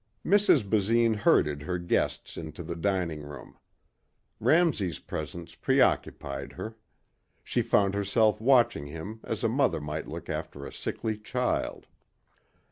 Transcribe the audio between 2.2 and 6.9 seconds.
into the dining room. Ramsey's presence preoccupied her.